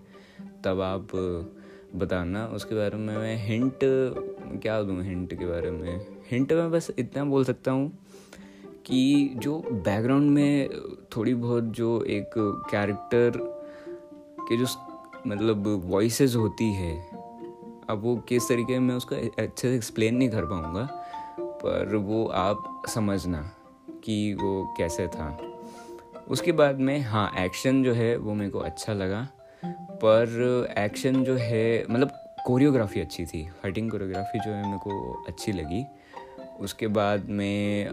तब 0.64 0.80
आप 0.80 1.08
बताना। 1.96 2.46
उसके 2.46 2.74
बारे 2.74 2.96
में 2.96 3.16
मैं 3.16 3.36
हिंट 3.46 3.78
क्या 4.62 4.82
दूँ 4.82 5.02
हिंट 5.04 5.34
के 5.34 5.46
बारे 5.46 5.70
में? 5.70 6.00
हिंट 6.30 6.52
में 6.52 6.70
बस 6.70 6.90
इतना 6.98 7.24
बोल 7.24 7.44
सकता 7.44 7.70
हूँ 7.70 7.92
कि 8.88 9.34
जो 9.36 9.58
बैकग्राउंड 9.70 10.30
में, 10.30 10.68
थोड़ी 11.16 11.34
बहुत 11.34 11.64
जो 11.64 12.02
एक 12.02 12.30
कैरेक्टर 12.70 13.32
के 14.40 14.56
जो 14.56 14.66
मतलब 15.26 15.66
वॉइसेस 15.84 16.36
होती 16.36 16.72
है, 16.72 16.96
अब 17.90 18.00
वो 18.02 18.16
किस 18.16 18.48
तरीके 18.48 18.78
में 18.78 18.94
उसको 18.94 19.16
अच्छे 19.16 19.68
से 19.68 19.74
एक्सप्लेन 19.76 20.16
नहीं 20.16 20.28
कर 20.28 20.44
पाऊँगा, 20.44 20.88
पर 21.40 21.96
वो 21.96 22.24
आप 22.26 22.82
समझना 22.88 23.40
कि 24.04 24.34
वो 24.34 24.74
कैसे 24.78 25.06
था। 25.06 25.36
उसके 26.28 26.52
बाद 26.52 26.80
में 26.80 27.00
हाँ 27.00 27.30
एक्शन 27.38 27.82
जो 27.84 27.92
है, 27.92 28.16
वो 28.16 28.34
मेरे 28.34 28.50
को 28.50 28.58
अच्छा 28.58 28.92
लगा, 28.92 29.28
पर 30.02 30.74
एक्शन 30.78 31.24
जो 31.24 31.34
है 31.34 31.86
मतलब 31.90 32.12
कोरियोग्राफी 32.46 33.00
अच्छी 33.00 33.24
थी 33.26 33.48
फाइटिंग 33.62 33.90
कोरियोग्राफी 33.90 34.38
जो 34.38 34.50
है, 34.50 34.66
मेरे 34.66 34.78
को 34.78 35.24
अच्छी 35.28 35.52
लगी। 35.52 35.84
उसके 36.60 36.86
बाद 36.86 37.28
में 37.30 37.88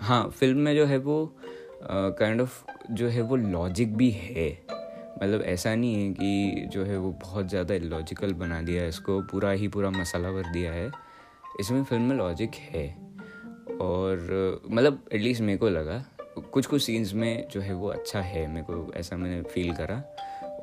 हाँ 0.00 0.28
फ़िल्म 0.30 0.58
में 0.58 0.74
जो 0.76 0.84
है 0.86 0.98
वो 0.98 1.36
काइंड 1.90 2.40
ऑफ़ 2.40 2.62
जो 2.90 3.08
है 3.08 3.22
वो 3.22 3.36
लॉजिक 3.36 3.96
भी 3.96 4.10
है। 4.10 4.50
मतलब 5.22 5.42
ऐसा 5.42 5.74
नहीं 5.74 5.94
है 5.94 6.12
कि 6.12 6.66
जो 6.72 6.84
है 6.84 6.96
वो 6.98 7.10
बहुत 7.22 7.48
ज़्यादा 7.48 7.74
लॉजिकल 7.82 8.32
बना 8.34 8.60
दिया 8.62 8.82
है, 8.82 8.88
इसको 8.88 9.20
पूरा 9.22 9.50
ही 9.50 9.68
पूरा 9.68 9.90
मसाला 9.90 10.30
भर 10.32 10.50
दिया 10.52 10.72
है। 10.72 10.90
इसमें 11.60 11.82
फ़िल्म 11.84 12.02
में 12.02 12.16
लॉजिक 12.16 12.54
है। 12.54 12.86
और 13.80 14.60
मतलब 14.70 15.04
एटलीस्ट 15.12 15.40
मेरे 15.42 15.58
को 15.58 15.68
लगा 15.68 16.04
कुछ 16.52 16.66
कुछ 16.66 16.82
सीन्स 16.82 17.12
में 17.14 17.48
जो 17.50 17.60
है 17.60 17.74
वो 17.74 17.88
अच्छा 17.88 18.20
है, 18.20 18.46
मेरे 18.46 18.66
को 18.70 18.92
ऐसा 18.96 19.16
मैंने 19.16 19.42
फील 19.42 19.72
करा। 19.74 20.02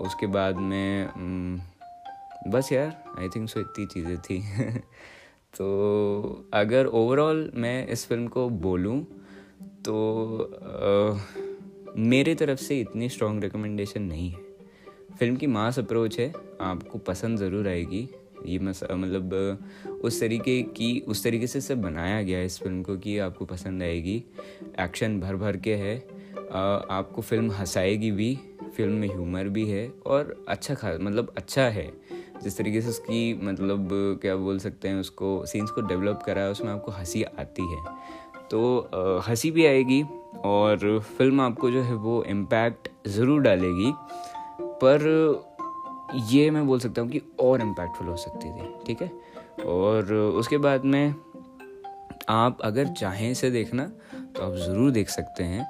उसके 0.02 0.28
बाद 0.28 0.58
में 0.58 1.10
बस 2.48 2.72
यार 2.72 2.96
आई 3.20 3.30
थिंक 3.30 3.50
सो 3.50 3.60
इतनी 3.60 3.86
चीज़ें 3.86 4.18
थी। 4.20 4.40
तो 5.58 6.46
अगर 6.54 6.86
ओवरऑल 6.86 7.50
मैं 7.56 7.88
इस 7.88 8.06
फ़िल्म 8.08 8.28
को 8.28 8.48
बोलूँ 8.50 9.00
तो 9.86 9.96
आ, 10.44 11.20
मेरे 11.98 12.34
तरफ़ 12.36 12.60
से 12.60 12.80
इतनी 12.80 13.10
स्ट्रॉन्ग 13.10 13.44
रिकमेंडेशन 13.44 14.02
नहीं 14.02 14.30
है। 14.30 14.44
फ़िल्म 15.20 15.36
की 15.36 15.48
मास 15.48 15.80
अप्रोच 15.80 16.20
है 16.20 16.32
आपको 16.62 16.98
पसंद 17.00 17.40
ज़रूर 17.40 17.68
आएगी। 17.68 18.08
ये 18.46 18.60
मतलब 18.60 19.34
उस 20.04 20.20
तरीके 20.20 20.62
की 20.78 21.00
उस 21.08 21.24
तरीके 21.24 21.48
से 21.48 21.62
सब 21.62 21.82
बनाया 21.82 22.22
गया 22.24 22.38
है 22.38 22.46
इस 22.46 22.60
फ़िल्म 22.60 22.82
को 22.84 22.98
कि 22.98 23.18
आपको 23.20 23.46
पसंद 23.46 23.84
आएगी। 23.84 24.24
एक्शन 24.80 25.20
भर 25.20 25.36
भर 25.36 25.58
के 25.58 25.76
है। 25.76 25.96
आपको 26.92 27.22
फ़िल्म 27.22 27.52
हंसाएगी 27.52 28.12
भी 28.12 28.34
फ़िल्म 28.76 28.94
में 28.94 29.08
ह्यूमर 29.08 29.48
भी 29.50 29.66
है 29.66 29.88
और 30.06 30.46
अच्छा 30.50 30.74
खा 30.74 30.98
मतलब 31.02 31.34
अच्छा 31.38 31.64
है। 31.70 31.92
जिस 32.44 32.58
तरीके 32.58 32.82
से 32.82 32.90
उसकी 32.90 33.34
मतलब 33.44 33.90
क्या 34.22 34.36
बोल 34.36 34.60
सकते 34.60 34.88
हैं 34.88 35.00
उसको 35.00 35.46
सीन्स 35.46 35.72
को 35.72 35.82
डेवलप 35.82 36.22
करा 36.26 36.42
है, 36.42 36.52
उसमें 36.52 36.72
आपको 36.74 36.92
हँसी 36.92 37.24
आती 37.24 37.68
है। 37.72 37.84
तो 38.52 39.22
हँसी 39.28 39.52
भी 39.52 39.66
आएगी 39.66 40.02
और 40.46 41.00
फ़िल्म 41.18 41.42
आपको 41.42 41.70
जो 41.72 41.82
है 41.82 41.94
वो 41.96 42.24
इम्पैक्ट 42.24 42.90
ज़रूर 43.08 43.42
डालेगी। 43.42 43.94
पर 44.82 45.04
ये 46.26 46.50
मैं 46.52 46.66
बोल 46.68 46.80
सकता 46.80 47.02
हूँ 47.02 47.10
कि 47.10 47.22
और 47.40 47.62
इम्पैक्टफुल 47.62 48.08
हो 48.08 48.16
सकती 48.18 48.50
थी, 48.50 48.68
ठीक 48.86 49.02
है? 49.02 49.12
और 49.66 50.14
उसके 50.14 50.58
बाद 50.58 50.86
में 50.86 51.16
आप 52.30 52.62
अगर 52.64 52.88
चाहें 52.90 53.30
इसे 53.32 53.50
देखना 53.52 53.86
तो 54.36 54.44
आप 54.44 54.56
ज़रूर 54.58 54.92
देख 54.92 55.10
सकते 55.10 55.44
हैं। 55.44 55.68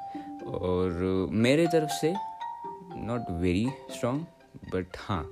और 0.47 1.27
मेरे 1.31 1.67
तरफ़ 1.67 1.89
से 1.91 2.13
नॉट 2.97 3.31
वेरी 3.41 3.67
स्ट्रॉन्ग 3.91 4.25
बट 4.73 4.97
हाँ 4.99 5.23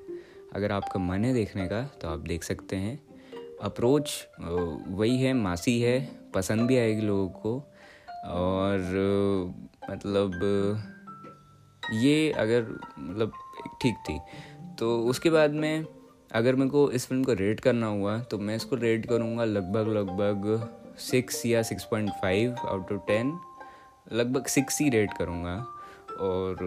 अगर 0.56 0.72
आपका 0.72 1.00
मन 1.00 1.26
है 1.26 1.34
देखने 1.34 1.68
का 1.68 1.82
तो 2.02 2.08
आप 2.10 2.20
देख 2.20 2.44
सकते 2.44 2.76
हैं। 2.76 3.00
अप्रोच 3.62 4.28
वही 4.90 5.18
है, 5.18 5.34
मासी 5.34 5.80
है, 5.82 6.00
पसंद 6.34 6.68
भी 6.68 6.78
आएगी 6.78 7.02
लोगों 7.02 7.30
को। 7.30 7.54
और 8.26 8.80
मतलब 9.92 10.32
ये 11.94 12.32
अगर 12.32 12.66
मतलब 13.00 13.32
ठीक 13.82 13.96
थी। 14.10 14.20
तो 14.80 14.98
उसके 15.06 15.30
बाद 15.30 15.52
में, 15.54 15.86
अगर 16.32 16.56
मेरे 16.56 16.70
को 16.70 16.90
इस 16.92 17.06
फ़िल्म 17.08 17.24
को 17.24 17.34
रेट 17.34 17.60
करना 17.60 17.88
हुआ 17.88 18.18
तो 18.22 18.38
मैं 18.38 18.56
इसको 18.56 18.76
रेट 18.76 19.06
करूँगा 19.06 19.46
लगभग 19.46 19.88
लगभग 19.88 20.96
सिक्स 21.00 21.46
या 21.46 21.62
six 21.64 21.84
point 21.84 22.10
five 22.22 22.56
out 22.66 22.92
of 22.92 23.02
ten. 23.08 23.38
लगभग 24.14 24.46
सिक्स 24.46 24.82
ही 24.82 24.90
रेट 24.90 25.14
करूँगा। 25.18 25.56
और, 26.20 26.58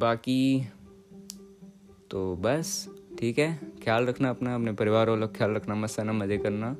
बाकी 0.00 0.68
तो 2.12 2.36
बस, 2.36 2.88
ठीक 3.18 3.38
है? 3.38 3.60
ख्याल 3.84 4.06
रखना 4.06 4.30
अपना, 4.30 4.54
अपने 4.54 4.72
परिवार 4.72 5.10
वालों 5.10 5.28
का 5.28 5.32
ख्याल 5.32 5.50
रखना 5.50 5.74
मस्त 5.74 6.00
ना 6.00 6.12
मज़े 6.12 6.38
करना। 6.38 6.76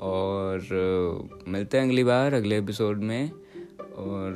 और 0.00 0.60
मिलते 1.48 1.78
हैं 1.78 1.84
अगली 1.84 2.04
बार, 2.04 2.34
अगले 2.34 2.58
एपिसोड 2.58 2.98
में। 2.98 3.30
और 3.96 4.32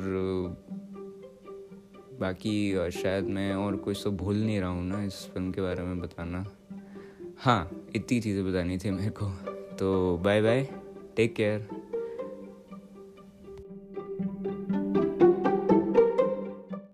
बाकी 2.19 2.91
शायद 2.91 3.25
मैं 3.25 3.53
और 3.53 3.75
कुछ 3.75 4.01
तो 4.03 4.11
भूल 4.11 4.35
नहीं 4.35 4.59
रहा 4.59 4.69
हूँ 4.69 4.85
ना 4.85 5.03
इस 5.03 5.13
फ़िल्म 5.13 5.51
के 5.51 5.61
बारे 5.61 5.83
में 5.83 5.99
बताना। 5.99 6.45
हाँ 7.39 7.85
इतनी 7.95 8.19
चीज़ें 8.19 8.45
बतानी 8.49 8.77
थी 8.77 8.91
मेरे 8.91 9.09
को। 9.09 9.29
तो 9.75 10.17
बाय 10.17 10.41
बाय 10.41 10.67
टेक 11.15 11.35
केयर 11.35 11.80